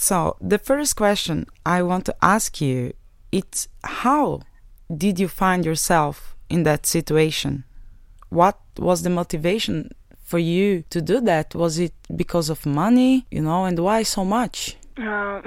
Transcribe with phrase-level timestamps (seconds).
[0.00, 2.92] So the first question I want to ask you
[3.32, 4.42] it's how
[4.96, 7.64] did you find yourself in that situation?
[8.28, 9.90] What was the motivation
[10.22, 11.52] for you to do that?
[11.56, 14.76] Was it because of money, you know, and why so much?
[14.98, 15.42] Um,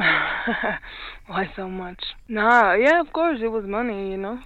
[1.27, 2.03] why so much?
[2.27, 4.37] Nah, yeah, of course it was money, you know.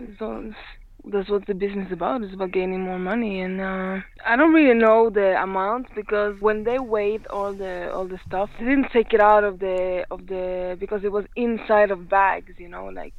[1.11, 2.23] That's what the business is about.
[2.23, 6.63] It's about gaining more money, and uh, I don't really know the amount because when
[6.63, 10.27] they weighed all the all the stuff, they didn't take it out of the of
[10.27, 13.13] the because it was inside of bags, you know, like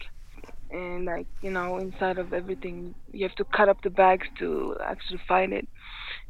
[0.71, 4.77] and like you know inside of everything you have to cut up the bags to
[4.85, 5.67] actually find it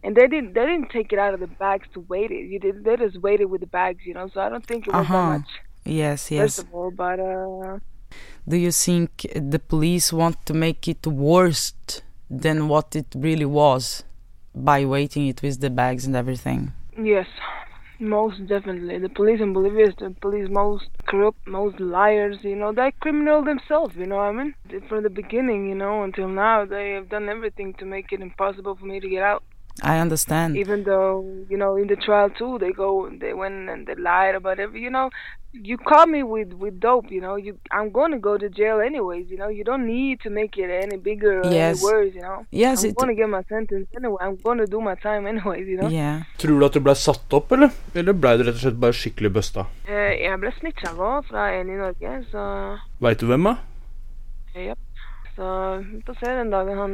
[0.02, 2.58] and they didn't they didn't take it out of the bags to weight it you
[2.58, 4.92] did they just weighed it with the bags you know so i don't think it
[4.94, 5.16] was Uh-huh.
[5.16, 5.48] that much
[5.84, 6.56] Yes, yes.
[6.56, 7.78] first of all but uh
[8.48, 11.72] Do you think the police want to make it worse
[12.30, 14.04] than what it really was
[14.54, 16.72] by weighting it with the bags and everything?
[16.96, 17.26] yes
[17.98, 18.98] most definitely.
[18.98, 23.42] The police in bolivia is the police most corrupt most liars you know they're criminal
[23.42, 24.54] themselves you know what i mean?
[24.88, 28.76] From the beginning you know until now they have done everything to make it impossible
[28.76, 29.42] for me to get out
[29.82, 30.56] I understand.
[30.56, 33.94] even though you know in the trial too they go and they went and they
[33.94, 34.70] lied about it.
[34.74, 35.10] you know
[35.52, 38.78] you caught me with with dope you know you i'm going to go to jail
[38.80, 41.76] anyways you know you don't need to make it any bigger or Yes.
[41.76, 44.66] any worse you know Yes, i'm going to get my sentence anyway i'm going to
[44.66, 46.22] do my time anyways you know Yeah.
[46.38, 47.70] Tror du at du ble satt opp, eller?
[47.94, 49.64] Eller ble du rett og slett bare skikkelig busta?
[49.88, 52.44] Eh, jeg ble snitcha på fra en i Norge så
[53.00, 53.56] Veit du hvem, da?
[54.56, 54.78] Yep
[55.36, 55.48] så
[55.84, 56.92] vi får se den dagen han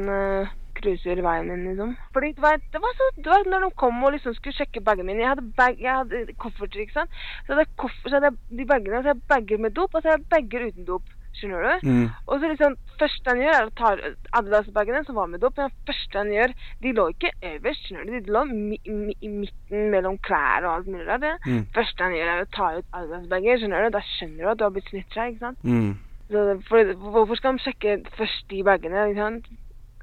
[0.82, 1.96] cruiser veien min, liksom.
[2.16, 4.84] Fordi du vet, det var så, du vet, når de kom og liksom skulle sjekke
[4.84, 7.18] bagene mine Jeg hadde, bag, jeg hadde kofferter, ikke sant.
[7.46, 10.02] Så hadde jeg koffer, så hadde jeg de bagene, så jeg bager med dop, og
[10.02, 11.18] så hadde jeg bager uten dop.
[11.32, 11.88] Skjønner du?
[11.88, 12.08] Mm.
[12.28, 13.92] Og så liksom, første han gjør, er å ta
[14.38, 15.56] Adidas-bagene som var med dop.
[15.56, 16.52] Men første han gjør,
[16.84, 18.18] de lå ikke øverst, skjønner du.
[18.18, 21.24] De lå mi, mi, i midten mellom klær og alt mulig rart.
[21.24, 21.34] det.
[21.46, 21.64] Mm.
[21.74, 23.96] første han gjør, er å ta ut Adidas-bager, skjønner du.
[23.96, 25.64] Da skjønner du at du har blitt snitcha, ikke sant.
[25.64, 25.92] Mm.
[26.32, 29.08] Så for, hvorfor skal de sjekke først de bagene?
[29.10, 29.50] Ikke sant?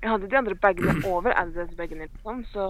[0.02, 2.66] Jeg hadde de andre bagene over Adidas-bagene, liksom, så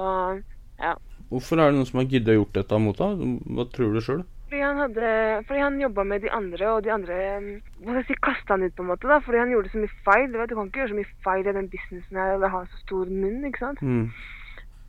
[0.79, 0.95] ja.
[1.29, 3.23] Hvorfor er det noen som har giddet å gjort dette mot deg?
[3.53, 4.23] Hva tror du sjøl?
[4.49, 5.09] Fordi han hadde
[5.45, 7.49] Fordi han jobba med de andre, og de andre um,
[7.83, 9.19] Hva skal jeg si kasta han ut, på en måte, da.
[9.21, 10.25] Fordi han gjorde så mye feil.
[10.31, 12.63] Du vet, du kan ikke gjøre så mye feil i den businessen her eller ha
[12.65, 13.83] så stor munn, ikke sant.
[13.85, 14.07] Mm.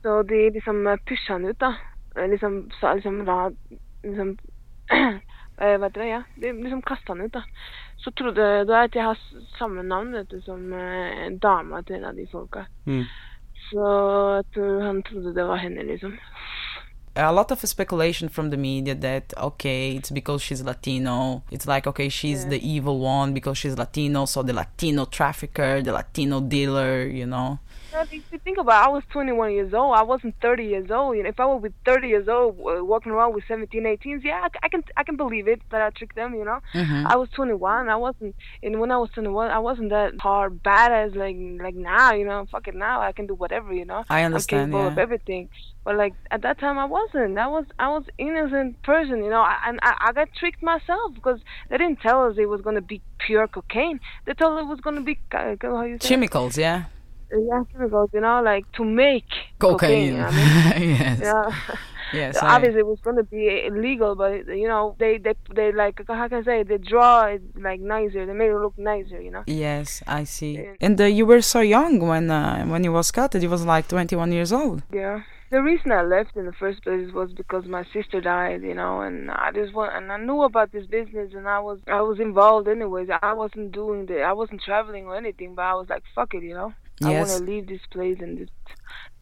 [0.01, 0.81] Så de liksom
[1.11, 1.75] pusha han ut, da.
[2.17, 3.51] Eh, Liksom sa liksom la
[4.03, 4.33] Liksom
[4.97, 6.23] eh, Vet dere, ja.
[6.41, 7.45] De liksom kasta han ut, da.
[8.01, 11.97] Så trodde Du vet, jeg har s- samme navn, vet du, som eh, dama til
[11.97, 12.65] en av de folka.
[12.87, 13.05] Mm.
[13.71, 13.85] Så
[14.37, 16.13] jeg tror han trodde det var henne, liksom.
[17.17, 21.87] a lot of speculation from the media that okay it's because she's latino it's like
[21.89, 22.51] okay she's Yeah.
[22.51, 27.49] the evil one because she's latino so the latino trafficker the latino dealer you know
[27.49, 27.59] Well,
[27.93, 29.95] if you think about it, I was 21 years old.
[29.97, 31.17] I wasn't 30 years old.
[31.17, 34.43] You know, if I with 30 years old, uh, walking around with 17, 18s, yeah,
[34.45, 36.35] I, I can I can believe it that I tricked them.
[36.35, 37.07] You know, Mhm.
[37.07, 37.89] I was 21.
[37.89, 42.13] I wasn't, and when I was 21, I wasn't that hard badass like like now.
[42.13, 43.01] You know, fuck it now.
[43.01, 43.73] I can do whatever.
[43.73, 45.49] You know, I understand, I'm capable of everything.
[45.85, 47.39] But like at that time, I wasn't.
[47.39, 49.25] I was I was innocent person.
[49.25, 52.47] You know, I, and I, I got tricked myself because they didn't tell us it
[52.49, 53.99] was gonna be pure cocaine.
[54.27, 56.09] They told us it was gonna be uh, how you say it?
[56.09, 56.85] chemicals yeah
[57.33, 59.25] yeah, chemicals, you know, like to make
[59.59, 60.91] cocaine, what I mean?
[60.99, 61.53] yes Yeah.
[62.13, 65.35] yes So I- obviously, it was going to be illegal, but you know, they they
[65.55, 68.27] they like how can I say they draw it like nicer.
[68.27, 69.45] They make it look nicer, you know.
[69.47, 70.75] yes i see Yeah.
[70.87, 73.87] and uh, you were so young when uh, when you was cut you was like
[73.89, 75.21] 21 years old Yeah.
[75.51, 79.01] The reason I left in the first place was because my sister died, you know,
[79.07, 82.19] and I just want and I knew about this business and I was I was
[82.21, 83.09] involved anyways.
[83.31, 86.45] I wasn't doing the I wasn't traveling or anything, but I was like, fuck it,
[86.51, 86.73] you know.
[87.05, 87.29] I Yes.
[87.31, 88.53] want to leave this place and just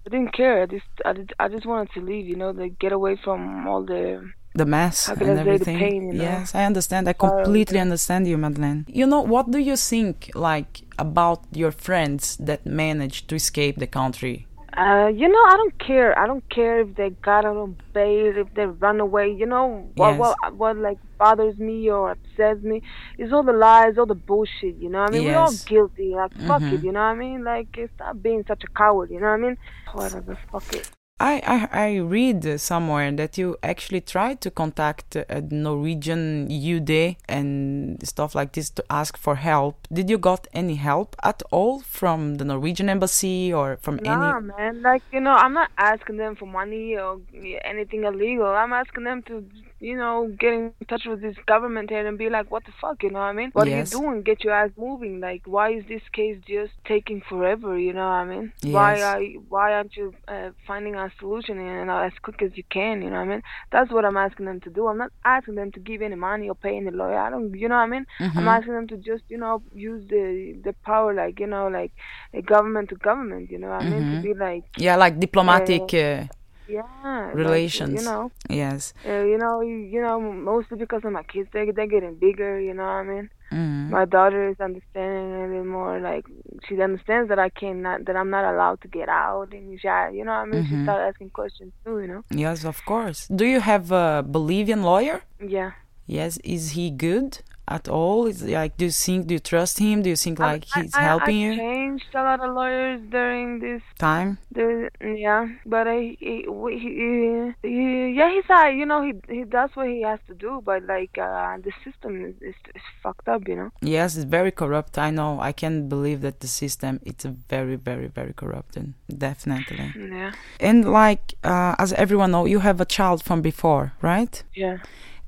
[0.06, 0.62] I didn't care.
[0.62, 3.66] I just I, did, I just wanted to leave, you know, like get away from
[3.68, 5.78] all the the mess and I everything.
[5.78, 6.24] pain, you know?
[6.24, 7.08] Yes, I understand.
[7.08, 8.86] I completely understand you, Madeleine.
[8.88, 13.86] You know, what do you think, like, about your friends that managed to escape the
[13.86, 14.47] country?
[14.78, 16.16] Uh, you know, I don't care.
[16.16, 19.28] I don't care if they got out on bail, if they run away.
[19.32, 20.18] You know, what Yes.
[20.20, 22.82] what what like bothers me or upsets me
[23.18, 24.76] is all the lies, all the bullshit.
[24.76, 26.10] You know, what I mean, we're all guilty.
[26.14, 26.72] Like fuck Mhm.
[26.74, 26.82] it.
[26.84, 27.42] You know what I mean?
[27.42, 29.10] Like stop being such a coward.
[29.10, 29.56] You know what I mean?
[29.92, 30.38] Whatever.
[30.52, 30.86] Fuck it.
[31.20, 38.06] I, I, I read somewhere that you actually tried to contact a Norwegian UD and
[38.06, 39.88] stuff like this to ask for help.
[39.92, 44.46] Did you got any help at all from the Norwegian embassy or from Nah, any?
[44.46, 44.82] man.
[44.82, 47.20] Like you know, I'm not asking them for money or
[47.64, 48.46] anything illegal.
[48.46, 49.44] I'm asking them to
[49.80, 53.02] you know, get in touch with this government here and be like, what the fuck,
[53.02, 53.50] you know what I mean?
[53.52, 53.74] What Yes.
[53.92, 54.22] are you doing?
[54.22, 55.20] Get your ass moving.
[55.20, 57.78] Like, why is this case just taking forever?
[57.78, 58.52] You know what I mean?
[58.64, 62.56] Why are you, why aren't you uh, finding a solution you know, as quick as
[62.56, 63.02] you can?
[63.02, 63.42] You know what I mean?
[63.70, 64.86] That's what I'm asking them to do.
[64.88, 67.18] I'm not asking them to give any money or pay any lawyer.
[67.18, 68.06] I don't, you know what I mean?
[68.36, 68.48] I'm Mhm.
[68.48, 71.92] asking them to just, you know, use the the power, like, you know, like
[72.34, 73.50] a government to government.
[73.50, 74.06] You know what I mean?
[74.06, 75.94] To be like, Yeah, like diplomatic.
[75.94, 76.24] Uh,
[76.68, 77.94] yeah, like, Relations.
[78.00, 78.94] you know, yes.
[79.06, 82.60] uh, you know, you, you know, mostly because of my kids, they they're getting bigger.
[82.60, 83.30] You know what I mean?
[83.52, 83.88] Mhm.
[83.90, 85.98] My daughter is understanding a little more.
[86.00, 86.24] Like
[86.68, 90.24] she understands that I cannot, that I'm not allowed to get out, and she, you
[90.24, 90.84] know, what I mean, she Mhm.
[90.84, 92.00] started asking questions too.
[92.00, 92.22] You know?
[92.30, 93.26] Yes, of course.
[93.28, 95.22] Do you have a Bolivian lawyer?
[95.40, 95.72] Yeah.
[96.06, 96.38] Yes.
[96.44, 98.26] Is he good at all?
[98.26, 99.26] Is like, do you think?
[99.28, 100.02] Do you trust him?
[100.02, 101.56] Do you think like I- he's I, helping I you?
[101.56, 104.38] changed a lot of lawyers during this Time.
[104.52, 109.44] The, yeah, but I, he, he, he, he, yeah, he's uh, you know, he he
[109.44, 113.28] does what he has to do, but like uh, the system is, is, is fucked
[113.28, 113.70] up, you know.
[113.80, 114.98] Yes, it's very corrupt.
[114.98, 115.40] I know.
[115.40, 118.94] I can't believe that the system it's a very, very, very corrupted.
[119.28, 119.92] Definitely.
[119.98, 124.42] Yeah, And like, uh, as everyone know, you have a child from before, right?
[124.54, 124.78] yeah,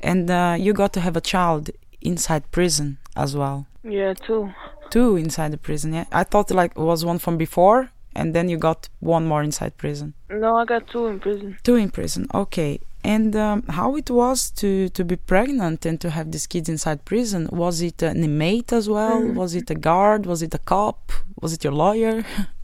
[0.00, 1.70] And uh, you got to have a child
[2.02, 3.66] inside prison as well.
[3.82, 4.52] yeah, two.
[4.90, 5.92] Two inside the prison.
[5.92, 9.42] Yeah, I thought like it was one from before, and then you got one more
[9.42, 10.14] inside prison.
[10.28, 11.58] No, I got two in prison.
[11.62, 12.26] Two in prison.
[12.34, 12.80] Okay.
[13.02, 17.04] And um, how it was to to be pregnant and to have these kids inside
[17.06, 17.48] prison?
[17.50, 19.22] Was it an inmate as well?
[19.32, 20.26] Was it a guard?
[20.26, 21.12] Was it a cop?
[21.40, 22.24] Was it your lawyer?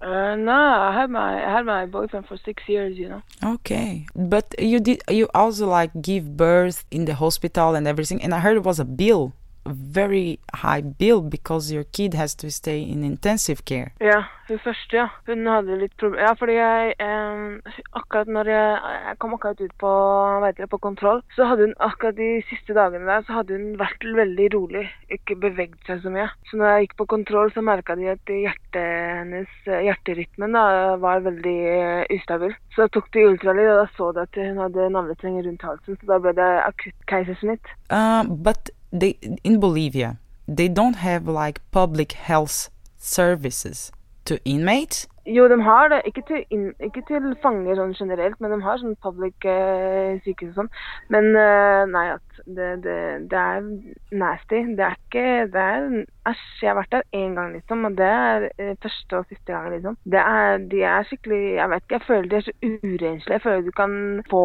[0.00, 3.22] Uh, no, I had my I had my boyfriend for six years, you know.
[3.44, 8.32] Okay, but you did you also like give birth in the hospital and everything, and
[8.32, 9.34] I heard it was a bill,
[9.66, 13.92] very high bill because your kid has to stay in intensive care.
[14.00, 15.06] Ja, hun første, ja.
[15.26, 16.26] Hun hadde litt problemer.
[16.26, 19.92] Ja, fordi jeg eh, Akkurat når jeg, jeg kom akkurat ut på,
[20.44, 23.76] vet jeg, på kontroll, så hadde hun akkurat de siste dagene der, så hadde hun
[23.80, 24.86] vært veldig rolig.
[25.12, 26.28] Ikke beveget seg så mye.
[26.50, 28.80] Så når jeg gikk på kontroll, så merka de at hjertet
[29.20, 30.64] hennes, hjerterytmen da,
[31.02, 32.56] var veldig eh, ustabil.
[32.76, 35.98] Så tok de ultralyd, og da så de at hun hadde navletrenger rundt halsen.
[36.00, 37.74] Så da ble det akutt keisersnitt.
[37.90, 43.92] Uh, but they in Bolivia, they don't have like public health services
[44.24, 45.06] to inmates.
[45.26, 46.00] Jo, de har det.
[46.04, 50.54] Ikke til, inn, ikke til fanger sånn generelt, men de har sånn public eh, sykehus
[50.54, 50.70] og sånn.
[51.12, 52.96] Men eh, nei, at det, det,
[53.30, 53.68] det er
[54.22, 54.62] nasty.
[54.78, 55.86] Det er ikke Det er
[56.30, 57.84] Æsj, jeg har vært der én gang, liksom.
[57.88, 59.98] Og det er eh, første og siste gang, liksom.
[60.16, 63.36] Det er, de er skikkelig Jeg vet ikke, jeg føler de er så urenslige.
[63.36, 63.98] Jeg føler du kan
[64.32, 64.44] få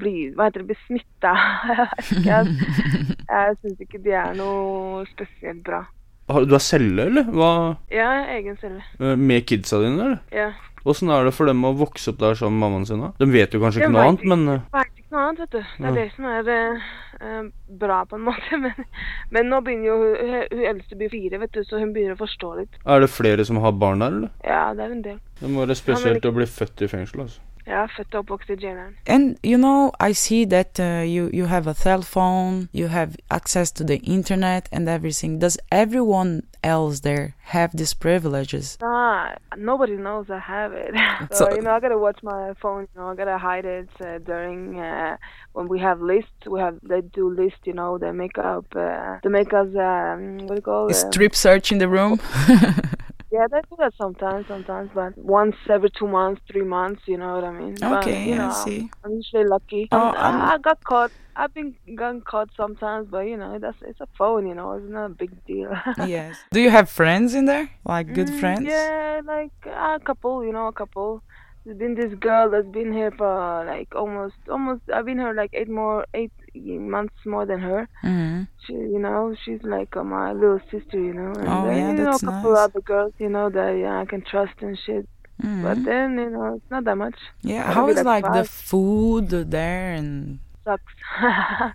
[0.00, 0.70] bli Hva heter det?
[0.72, 1.36] Bli smitta.
[2.26, 3.04] jeg vet ikke.
[3.34, 5.82] Jeg, syns ikke de er noe spesielt bra.
[6.30, 7.26] Har, du har celle, eller?
[7.34, 7.48] Hva,
[7.92, 8.80] Ja, egen celle.
[9.00, 10.20] eh, med kidsa dine, eller?
[10.32, 10.52] Ja.
[10.84, 13.00] Åssen er det for dem å vokse opp der sammen med mammaen sin?
[13.00, 13.10] da?
[13.18, 15.62] De vet jo kanskje ikke noe annet, men eh, Veit ikke noe annet, vet du.
[15.78, 15.94] Det er Ja.
[15.96, 17.48] det som er eh,
[17.84, 18.58] bra på en måte.
[18.64, 18.84] Men,
[19.32, 22.20] men nå begynner jo hun, hun, eldste blir fire, vet du, så hun begynner å
[22.24, 22.76] forstå litt.
[22.84, 24.30] er det flere som har barn der, eller?
[24.44, 25.18] Ja, det er en del.
[25.40, 27.40] Det må være spesielt å bli født i fengsel, altså.
[27.66, 27.88] Og
[28.18, 28.94] oppvokst i jaileren.
[29.06, 33.10] And you know, I see that uh, you you have a cell phone, you have
[33.30, 35.40] access to the internet and everything.
[35.40, 38.78] Does everyone else there have these privileges?
[38.80, 40.94] Nah, nobody knows I have it.
[41.30, 42.82] So- so, you know, I gotta watch my phone.
[42.94, 45.16] You know, I gotta hide it uh, during uh,
[45.52, 46.46] when we have lists.
[46.46, 47.60] We have they do lists.
[47.64, 48.66] You know, they make up.
[48.76, 50.94] Uh, they make us um, what do you call it?
[50.94, 52.20] Strip search in the room.
[53.34, 57.32] Yeah, they do that sometimes, sometimes, but once every two months, three months, you know
[57.36, 57.74] what I mean?
[57.80, 58.80] But, Okay, you I see.
[59.04, 59.82] I'm usually lucky.
[59.92, 61.12] Oh, I'm- I got caught.
[61.36, 61.70] I've been
[62.02, 65.14] gotten caught sometimes, but you know, that's it's a phone, you know, it's not a
[65.22, 65.70] big deal.
[66.16, 66.36] yes.
[66.52, 67.66] Do you have friends in there?
[67.84, 68.68] Like good Mm, friends?
[68.68, 71.22] Yeah, like a couple, you know, a couple.
[71.64, 74.82] There's been this girl that's been here for like almost, almost.
[74.94, 77.88] I've been here like eight more, eight months more than her.
[78.02, 81.32] hmm She, you know, she's like uh, my little sister, you know.
[81.38, 82.68] And Oh, then, yeah, you know, a couple nice.
[82.68, 85.06] other girls, you know, that yeah, I can trust and shit.
[85.42, 85.62] Mhm.
[85.62, 87.18] But then, you know, it's not that much.
[87.42, 87.72] Yeah.
[87.72, 90.38] How is like like the food there and?
[90.64, 90.94] Sucks.
[91.22, 91.70] uh,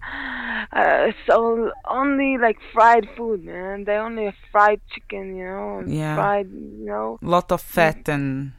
[1.10, 3.84] it's all, only like fried food, man.
[3.84, 6.16] They only have fried chicken, you know, and Yeah.
[6.16, 7.20] fried, you know.
[7.22, 8.54] lot of fat and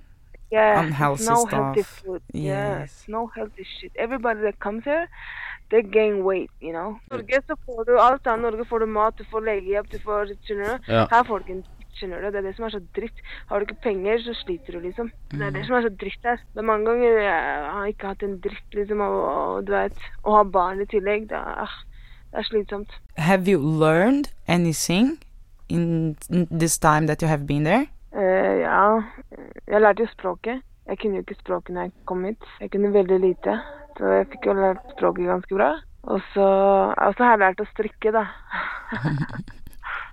[0.50, 2.22] Yeah, Unhealthy no healthy food.
[2.32, 3.04] Yes.
[3.08, 3.92] no healthy shit.
[3.96, 5.06] Everybody that comes here,
[5.70, 6.96] they gain weight, you know.
[7.10, 8.42] Norge så får du alt annet.
[8.48, 10.90] Norge får du mat, du får legehjelp, du får skjønner du.
[10.92, 11.04] Ja.
[11.10, 11.62] Her får du ikke
[11.98, 12.30] skjønner du.
[12.30, 13.22] Det er det som er så dritt.
[13.50, 15.12] Har du ikke penger, så sliter du, liksom.
[15.32, 16.42] Det er det som er så dritt her.
[16.54, 20.04] Det er mange ganger jeg har ikke hatt en dritt, liksom, og, og du vet,
[20.24, 21.78] å ha barn i tillegg, det er, ah,
[22.30, 22.94] det er slitsomt.
[23.16, 25.18] have you learned anything
[25.68, 27.86] in in this time that you have been there?
[28.16, 29.02] Uh, ja,
[29.68, 30.62] jeg lærte jo språket.
[30.88, 32.48] Jeg kunne jo ikke språket når jeg kom hit.
[32.60, 33.60] Jeg kunne veldig lite.
[34.00, 35.70] Så jeg fikk jo lært språket ganske bra.
[36.08, 36.44] Og så,
[36.96, 38.26] og har jeg lært å strikke, da.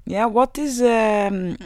[0.08, 1.58] Yeah, what is um,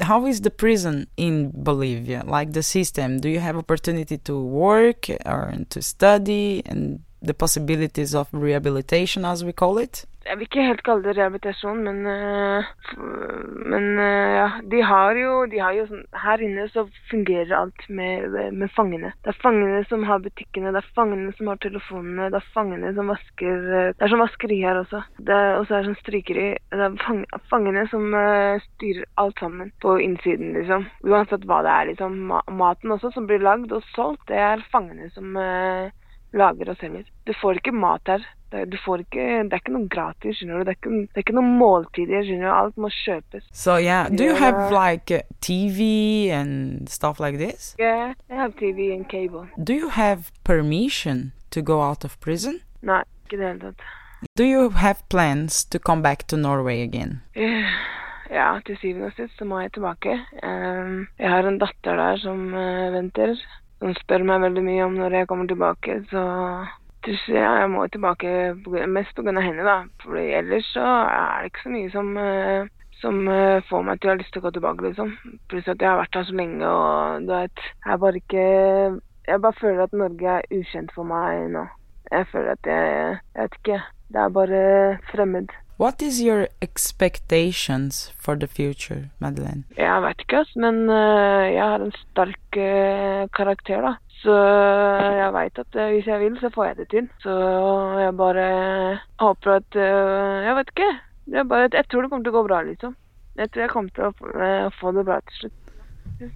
[0.00, 2.22] how is the prison in Bolivia?
[2.24, 8.14] Like the system, do you have opportunity to work or to study and the possibilities
[8.14, 10.04] of rehabilitation, as we call it?
[10.30, 12.66] Jeg vil ikke helt kalle det rehabilitasjon, men, øh,
[13.72, 17.82] men øh, ja, de har jo, de har jo sånn, Her inne så fungerer alt
[17.88, 19.10] med, med fangene.
[19.24, 22.94] Det er fangene som har butikkene, det er fangene som har telefonene, det er fangene
[22.94, 25.02] som vasker øh, Det er sånn vaskeri her også.
[25.18, 26.48] Det er, og så er sånn strykeri.
[26.70, 28.06] Det er fang, fangene som
[28.68, 30.86] styrer alt sammen på innsiden, liksom.
[31.10, 32.20] Uansett hva det er, liksom.
[32.60, 37.08] Maten også som blir lagd og solgt, det er fangene som lager og selger.
[37.26, 38.22] Du får ikke mat her.
[38.50, 40.64] Du får ikke, det er ikke noe gratis, skjønner du.
[40.66, 42.54] Det er ikke, det er ikke noe måltider, skjønner du.
[42.54, 43.46] Alt må kjøpes.
[43.52, 47.74] So yeah, do you have like TV and stuff like this?
[47.78, 49.46] Yeah, I have TV and cable.
[49.56, 52.60] Do you have permission to go out of prison?
[52.82, 53.88] Nei, ikke i det hele tatt.
[54.36, 57.20] Do you have plans to come back to Norway again?
[58.30, 60.12] Ja, til syvende og sist så må jeg tilbake.
[60.46, 63.32] Ehm, jeg har en datter der som eh, venter.
[63.82, 66.22] Hun spør meg veldig mye om når jeg kommer tilbake, så
[67.08, 68.54] ja, jeg må tilbake
[68.88, 69.40] mest pga.
[69.40, 69.78] henne, da.
[70.02, 72.68] For ellers så er det ikke så mye som eh,
[73.00, 75.14] som eh, får meg til å ha lyst til å gå tilbake, liksom.
[75.50, 78.44] Pluss at jeg har vært her så lenge, og du vet Jeg bare ikke
[79.30, 81.64] Jeg bare føler at Norge er ukjent for meg nå.
[82.10, 83.80] Jeg føler at jeg Jeg vet ikke.
[84.10, 84.62] Det er bare
[85.12, 85.52] fremmed.
[85.80, 89.64] What is your expectations for the future, Madeleine?
[89.78, 92.58] Jeg vet ikke, men øh, jeg har en sterk
[93.32, 93.94] karakter, da.
[94.20, 94.34] Så
[95.16, 97.08] jeg veit at øh, hvis jeg vil, så får jeg det til.
[97.22, 97.34] Så
[97.98, 100.90] jeg bare håper at øh, Jeg vet ikke.
[101.26, 102.96] Jeg, bare, jeg tror det kommer til å gå bra, liksom.
[103.36, 106.32] Jeg tror jeg kommer til å få det bra til slutt.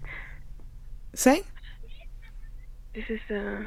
[1.15, 1.43] Say?
[2.95, 3.67] This is uh,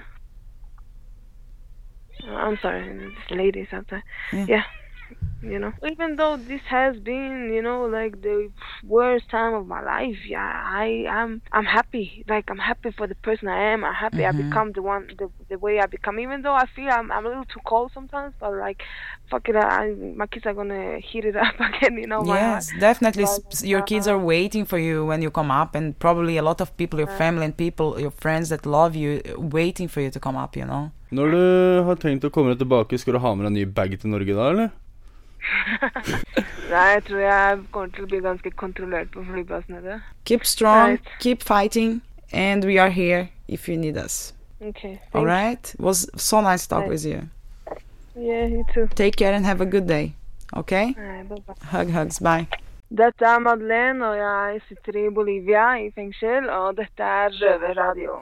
[2.25, 4.03] I'm sorry, this lady's there.
[4.33, 4.45] Yeah.
[4.49, 4.63] yeah.
[5.43, 8.49] You know, even though this has been, you know, like the
[8.83, 12.25] worst time of my life, yeah, I am, I'm happy.
[12.27, 13.83] Like I'm happy for the person I am.
[13.85, 14.37] I'm happy I Mhm.
[14.43, 16.19] become the one, the, the way I become.
[16.19, 18.81] Even though I feel I'm, I'm a little too cold sometimes, but like,
[19.29, 21.97] fuck it, I, my kids are gonna heat it up again.
[22.01, 23.23] You know, my Yes, definitely.
[23.25, 26.41] But, s- Your kids are waiting for you when you come up, and probably a
[26.49, 30.01] lot of people, your family and people, your friends that love you, uh, waiting for
[30.01, 30.57] you to come up.
[30.57, 30.91] You know.
[31.11, 33.65] Når du har tenkt å komme deg tilbake, skal du ha med deg en ny
[33.79, 34.69] bag til Norge da, eller?
[36.71, 39.77] Nei, jeg tror jeg kommer til å bli ganske kontrollert på flyplassen.
[39.83, 40.01] Vet.
[40.25, 41.09] Keep strong, Right.
[41.19, 42.01] keep fighting,
[42.33, 44.33] and we are here if you need us.
[44.61, 44.99] Okay.
[45.13, 45.73] All right.
[45.73, 46.89] It was so nice to talk Right.
[46.91, 47.21] with you.
[48.15, 48.87] Yeah, you too.
[48.95, 50.13] Take care and have a good day.
[50.55, 50.93] Okay.
[50.97, 51.55] Nei, bye bye.
[51.71, 52.19] Hug, hugs.
[52.19, 52.47] Bye.
[52.89, 58.21] Dette er Madeleine, og jeg sitter i Bolivia i fengsel, og dette er Røverradio.